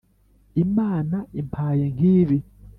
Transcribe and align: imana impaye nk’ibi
imana 0.63 1.17
impaye 1.41 1.85
nk’ibi 1.93 2.37